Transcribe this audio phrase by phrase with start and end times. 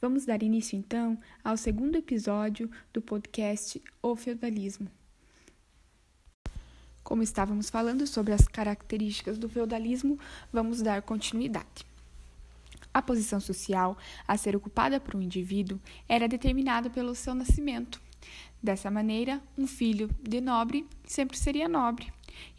[0.00, 4.88] Vamos dar início então ao segundo episódio do podcast O Feudalismo.
[7.02, 10.16] Como estávamos falando sobre as características do feudalismo,
[10.52, 11.84] vamos dar continuidade.
[12.94, 18.00] A posição social a ser ocupada por um indivíduo era determinada pelo seu nascimento.
[18.62, 22.12] Dessa maneira, um filho de nobre sempre seria nobre,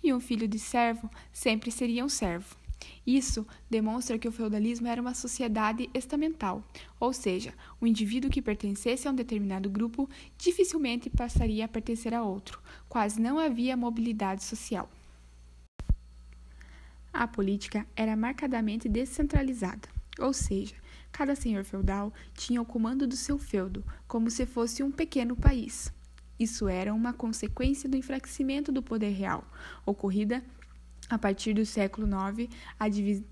[0.03, 2.58] e um filho de servo sempre seria um servo.
[3.05, 6.63] Isso demonstra que o feudalismo era uma sociedade estamental,
[6.99, 12.23] ou seja, o indivíduo que pertencesse a um determinado grupo dificilmente passaria a pertencer a
[12.23, 14.89] outro, quase não havia mobilidade social.
[17.11, 20.75] A política era marcadamente descentralizada, ou seja,
[21.11, 25.91] cada senhor feudal tinha o comando do seu feudo, como se fosse um pequeno país.
[26.39, 29.43] Isso era uma consequência do enfraquecimento do poder real,
[29.85, 30.41] ocorrida
[31.09, 32.49] a partir do século IX
[32.91, 33.23] divis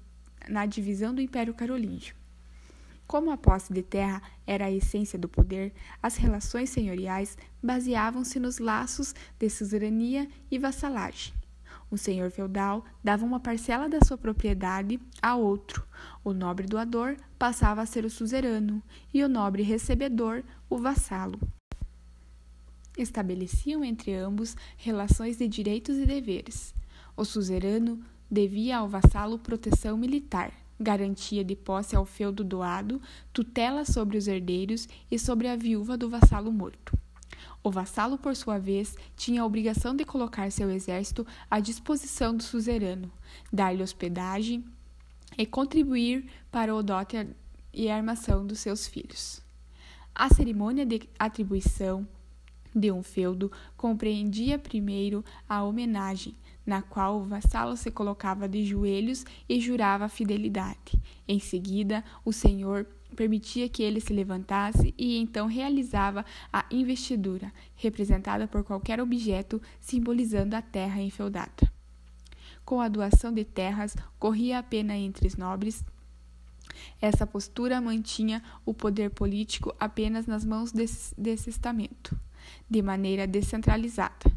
[0.49, 2.15] na divisão do Império Carolíngio.
[3.05, 8.59] Como a posse de terra era a essência do poder, as relações senhoriais baseavam-se nos
[8.59, 11.33] laços de suzerania e vassalagem.
[11.89, 15.85] O senhor feudal dava uma parcela da sua propriedade a outro.
[16.21, 18.83] O nobre doador passava a ser o suzerano
[19.13, 21.39] e o nobre recebedor o vassalo.
[22.97, 26.75] Estabeleciam entre ambos relações de direitos e deveres.
[27.17, 33.01] O suzerano devia ao vassalo proteção militar, garantia de posse ao feudo doado,
[33.33, 36.95] tutela sobre os herdeiros e sobre a viúva do vassalo morto.
[37.63, 42.43] O vassalo, por sua vez, tinha a obrigação de colocar seu exército à disposição do
[42.43, 43.11] suzerano,
[43.51, 44.63] dar-lhe hospedagem
[45.35, 47.27] e contribuir para o dote
[47.73, 49.41] e a armação dos seus filhos.
[50.13, 52.07] A cerimônia de atribuição
[52.77, 59.25] de um feudo compreendia primeiro a homenagem, na qual o vassalo se colocava de joelhos
[59.47, 60.99] e jurava fidelidade.
[61.27, 62.85] Em seguida, o senhor
[63.15, 70.55] permitia que ele se levantasse e então realizava a investidura, representada por qualquer objeto simbolizando
[70.55, 71.71] a terra enfeudada.
[72.65, 75.85] Com a doação de terras, corria a pena entre os nobres.
[77.01, 82.19] Essa postura mantinha o poder político apenas nas mãos desse, desse estamento,
[82.69, 84.31] de maneira descentralizada.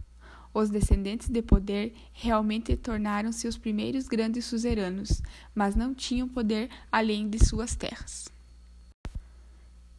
[0.53, 5.22] Os descendentes de poder realmente tornaram-se os primeiros grandes suzeranos,
[5.54, 8.28] mas não tinham poder além de suas terras.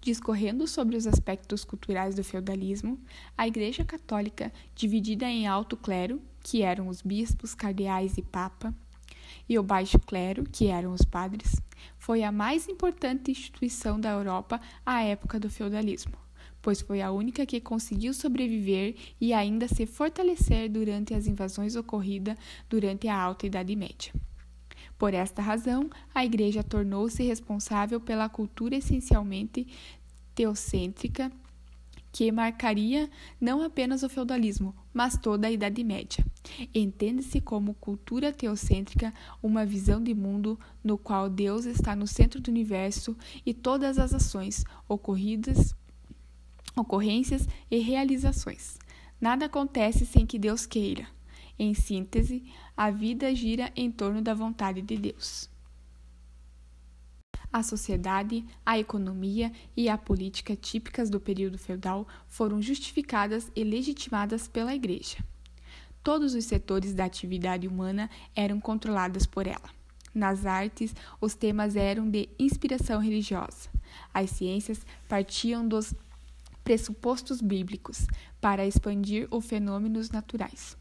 [0.01, 2.99] Discorrendo sobre os aspectos culturais do feudalismo,
[3.37, 8.73] a Igreja Católica, dividida em alto clero, que eram os bispos, cardeais e papa,
[9.47, 11.61] e o baixo clero, que eram os padres,
[11.97, 16.20] foi a mais importante instituição da Europa à época do feudalismo
[16.61, 22.37] pois foi a única que conseguiu sobreviver e ainda se fortalecer durante as invasões ocorridas
[22.69, 24.13] durante a Alta Idade Média.
[24.97, 29.67] Por esta razão, a Igreja tornou-se responsável pela cultura essencialmente
[30.35, 31.31] teocêntrica
[32.11, 36.23] que marcaria não apenas o feudalismo, mas toda a Idade Média.
[36.75, 42.51] Entende-se como cultura teocêntrica uma visão de mundo no qual Deus está no centro do
[42.51, 45.73] universo e todas as ações ocorridas
[46.75, 48.77] ocorrências e realizações.
[49.19, 51.07] Nada acontece sem que Deus queira.
[51.57, 52.43] Em síntese,
[52.75, 55.49] a vida gira em torno da vontade de Deus.
[57.53, 64.47] A sociedade, a economia e a política típicas do período feudal foram justificadas e legitimadas
[64.47, 65.17] pela Igreja.
[66.01, 69.69] Todos os setores da atividade humana eram controlados por ela.
[70.15, 73.69] Nas artes, os temas eram de inspiração religiosa.
[74.13, 75.93] As ciências partiam dos
[76.63, 78.07] pressupostos bíblicos
[78.39, 80.77] para expandir os fenômenos naturais.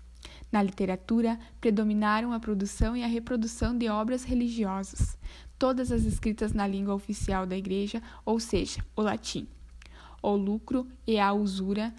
[0.53, 5.17] Na literatura, predominaram a produção e a reprodução de obras religiosas,
[5.59, 9.47] todas as escritas na língua oficial da Igreja, ou seja, o latim.
[10.23, 11.95] O lucro e a usura,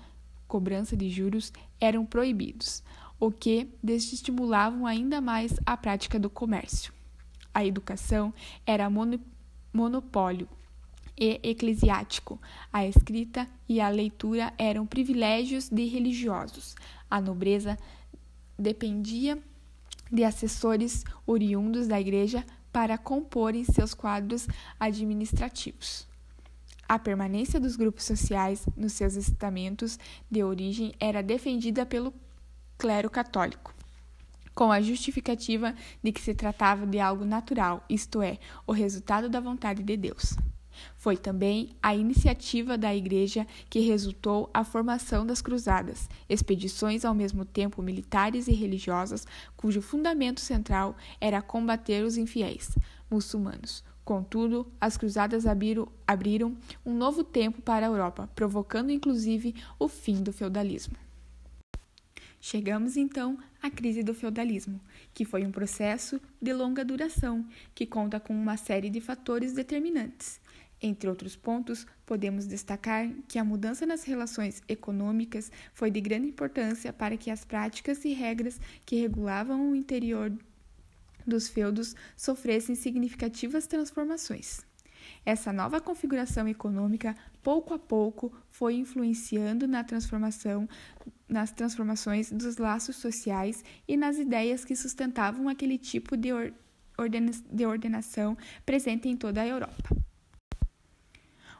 [0.47, 2.83] cobrança de juros, eram proibidos,
[3.19, 6.93] o que desestimulavam ainda mais a prática do comércio.
[7.53, 8.33] A educação
[8.65, 8.89] era
[9.73, 10.47] monopólio
[11.17, 12.39] e eclesiástico.
[12.71, 16.75] A escrita e a leitura eram privilégios de religiosos.
[17.09, 17.77] A nobreza
[18.57, 19.37] dependia
[20.11, 24.47] de assessores oriundos da igreja para comporem seus quadros
[24.79, 26.07] administrativos.
[26.87, 29.97] A permanência dos grupos sociais nos seus estamentos
[30.29, 32.13] de origem era defendida pelo
[32.77, 33.73] clero católico,
[34.53, 35.73] com a justificativa
[36.03, 40.35] de que se tratava de algo natural, isto é, o resultado da vontade de Deus.
[40.95, 47.45] Foi também a iniciativa da Igreja que resultou a formação das Cruzadas, expedições ao mesmo
[47.45, 49.25] tempo militares e religiosas,
[49.55, 52.75] cujo fundamento central era combater os infiéis
[53.09, 59.87] muçulmanos, Contudo, as cruzadas abriram, abriram um novo tempo para a Europa, provocando inclusive o
[59.87, 60.95] fim do feudalismo.
[62.39, 64.81] Chegamos então à crise do feudalismo,
[65.13, 67.45] que foi um processo de longa duração,
[67.75, 70.41] que conta com uma série de fatores determinantes.
[70.81, 76.91] Entre outros pontos, podemos destacar que a mudança nas relações econômicas foi de grande importância
[76.91, 80.33] para que as práticas e regras que regulavam o interior
[81.25, 84.65] dos feudos sofressem significativas transformações.
[85.23, 90.67] Essa nova configuração econômica, pouco a pouco, foi influenciando na transformação,
[91.29, 96.29] nas transformações dos laços sociais e nas ideias que sustentavam aquele tipo de,
[96.97, 98.35] ordena de ordenação
[98.65, 100.10] presente em toda a Europa.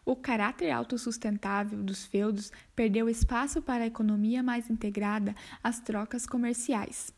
[0.04, 7.14] O caráter autossustentável dos feudos perdeu espaço para a economia mais integrada às trocas comerciais.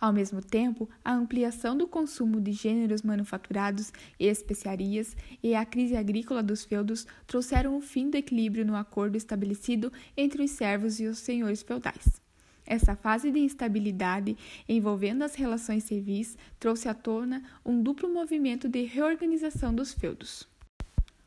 [0.00, 5.96] Ao mesmo tempo, a ampliação do consumo de gêneros manufaturados e especiarias e a crise
[5.96, 11.06] agrícola dos feudos trouxeram o fim do equilíbrio no acordo estabelecido entre os servos e
[11.06, 12.20] os senhores feudais.
[12.66, 14.36] Essa fase de instabilidade
[14.68, 20.53] envolvendo as relações civis trouxe à tona um duplo movimento de reorganização dos feudos.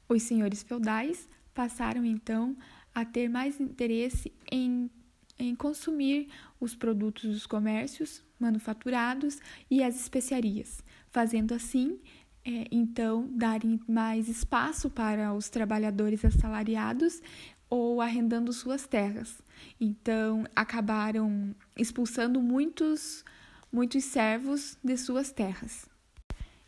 [0.09, 2.55] Os senhores feudais passaram então
[2.93, 4.89] a ter mais interesse em,
[5.37, 9.39] em consumir os produtos dos comércios manufaturados
[9.69, 11.99] e as especiarias, fazendo assim,
[12.45, 17.21] é, então, darem mais espaço para os trabalhadores assalariados
[17.69, 19.43] ou arrendando suas terras.
[19.81, 23.25] Então, acabaram expulsando muitos,
[23.71, 25.89] muitos servos de suas terras.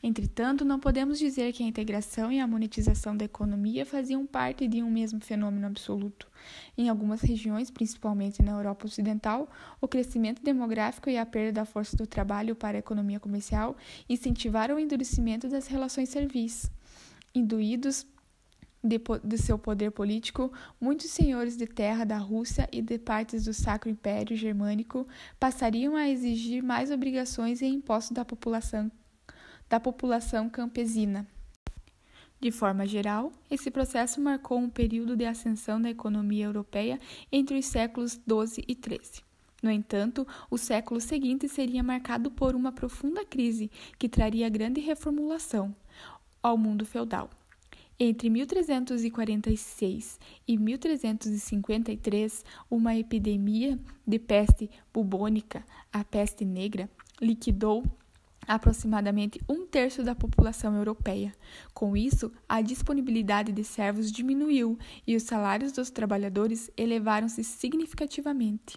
[0.01, 4.81] Entretanto, não podemos dizer que a integração e a monetização da economia faziam parte de
[4.81, 6.25] um mesmo fenômeno absoluto.
[6.77, 9.49] Em algumas regiões, principalmente na Europa Ocidental,
[9.81, 13.75] o crescimento demográfico e a perda da força do trabalho para a economia comercial
[14.07, 16.71] incentivaram o endurecimento das relações servis.
[17.35, 18.07] Induídos
[18.81, 20.49] de, de, seu poder político,
[20.79, 25.05] muitos senhores de terra da Rússia e de partes do Sacro Império Germânico
[25.37, 28.89] passariam a exigir mais obrigações e impostos da população
[29.69, 31.27] da população campesina.
[32.41, 36.99] De forma geral, esse processo marcou um período de ascensão da economia europeia
[37.31, 39.23] entre os séculos XII e XIII.
[39.61, 45.75] No entanto, o século seguinte seria marcado por uma profunda crise que traria grande reformulação
[46.41, 47.29] ao mundo feudal.
[47.99, 50.17] Entre 1346
[50.47, 53.77] e 1353, uma epidemia
[54.07, 56.89] de peste bubônica, a peste negra,
[57.21, 57.83] liquidou
[58.49, 61.31] aproximadamente um terço da população europeia.
[61.71, 68.75] Com isso, a disponibilidade de servos diminuiu e os salários dos trabalhadores elevaram-se significativamente.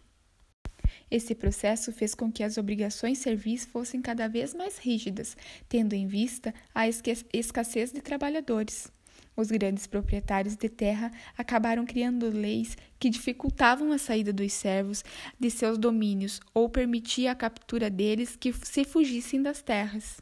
[1.11, 5.37] Esse processo fez com que as obrigações servis fossem cada vez mais rígidas,
[5.69, 8.93] tendo em vista a escassez de trabalhadores.
[9.37, 15.02] Os grandes proprietários de terra acabaram criando leis que dificultavam a saída dos servos
[15.40, 20.20] de seus domínios ou permitia a captura deles que se fugissem das terras.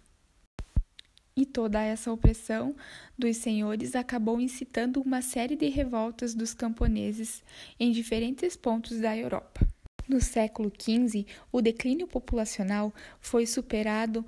[1.36, 2.74] E toda essa opressão
[3.18, 7.42] dos senhores acabou incitando uma série de revoltas dos camponeses
[7.78, 9.66] em diferentes pontos da Europa.
[10.08, 14.26] No século XV, o declínio populacional foi superado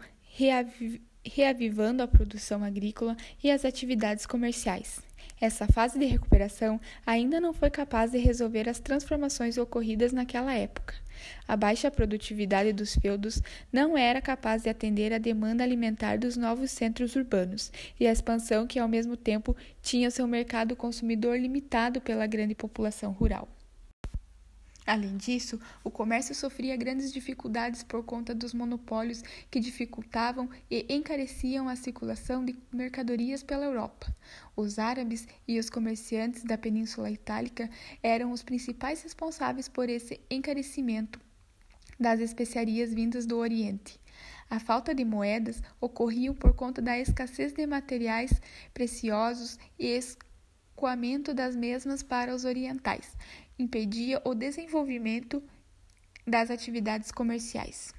[1.25, 5.01] reavivando a produção agrícola e as atividades comerciais.
[5.41, 10.95] Essa fase de recuperação ainda não foi capaz de resolver as transformações ocorridas naquela época.
[11.49, 16.71] A baixa produtividade dos feudos não era capaz de atender à demanda alimentar dos novos
[16.71, 22.27] centros urbanos e a expansão que, ao mesmo tempo, tinha seu mercado consumidor limitado pela
[22.27, 23.49] grande população rural.
[24.85, 31.69] Além disso, o comércio sofria grandes dificuldades por conta dos monopólios que dificultavam e encareciam
[31.69, 34.15] a circulação de mercadorias pela Europa.
[34.57, 37.71] Os árabes e os comerciantes da Península Itálica
[38.03, 41.21] eram os principais responsáveis por esse encarecimento
[41.99, 44.01] das especiarias vindas do Oriente.
[44.51, 48.33] A falta de moedas ocorria por conta da escassez de materiais
[48.75, 49.87] preciosos e
[50.73, 53.17] escoamento das mesmas para os orientais,
[53.59, 55.43] impedia o desenvolvimento
[56.27, 57.95] das atividades comerciais.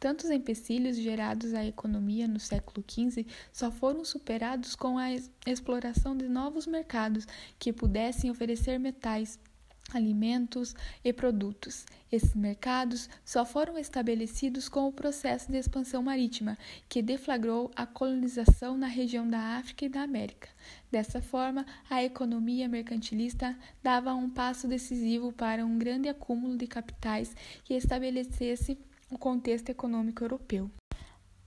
[0.00, 5.08] Tantos empecilhos gerados à economia no século XV só foram superados com a
[5.44, 7.26] exploração de novos mercados
[7.58, 9.40] que pudessem oferecer metais,
[9.92, 11.84] alimentos e produtos.
[12.10, 16.56] Esses mercados só foram estabelecidos com o processo de expansão marítima,
[16.88, 20.48] que deflagrou a colonização na região da África e da América.
[20.90, 27.34] Dessa forma, a economia mercantilista dava um passo decisivo para um grande acúmulo de capitais
[27.64, 28.78] que estabelecesse
[29.10, 30.70] o contexto econômico europeu.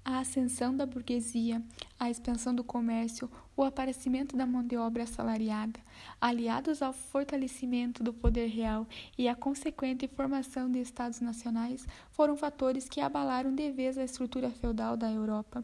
[0.03, 1.62] A ascensão da burguesia,
[2.00, 5.79] a expansão do comércio, o aparecimento da mão de obra assalariada,
[6.20, 12.89] aliados ao fortalecimento do poder real e a consequente formação de estados nacionais, foram fatores
[12.89, 15.63] que abalaram de vez a estrutura feudal da Europa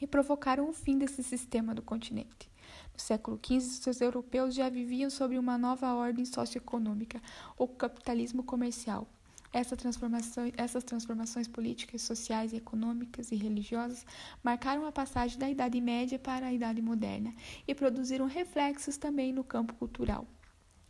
[0.00, 2.50] e provocaram o fim desse sistema do continente.
[2.92, 7.20] No século XV, os europeus já viviam sob uma nova ordem socioeconômica,
[7.58, 9.06] o capitalismo comercial.
[9.54, 14.04] Essa transformação, essas transformações políticas, sociais, econômicas e religiosas
[14.42, 17.32] marcaram a passagem da Idade Média para a Idade Moderna
[17.64, 20.26] e produziram reflexos também no campo cultural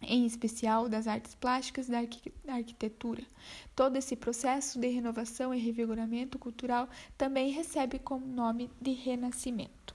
[0.00, 3.22] em especial das artes plásticas e da, arquitetura.
[3.76, 9.94] Todo esse processo de renovação e revigoramento cultural também recebe como nome de renascimento.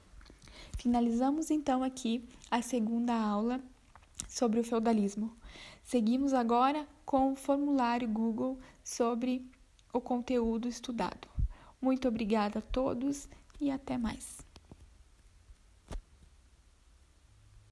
[0.78, 3.60] Finalizamos então aqui a segunda aula
[4.28, 5.32] sobre o feudalismo.
[5.90, 9.44] Seguimos agora com o formulário Google sobre
[9.92, 11.28] o conteúdo estudado.
[11.82, 13.28] Muito obrigada a todos
[13.60, 14.49] e até mais.